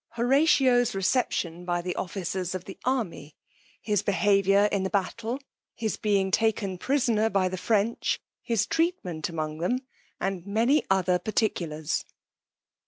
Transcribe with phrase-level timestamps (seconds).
[0.17, 3.35] _Horatio's reception by the officers of the army;
[3.79, 5.39] his behaviour in the battle;
[5.75, 9.77] his being taken prisoner by the French; his treatment among them,
[10.19, 12.03] and many other particulars.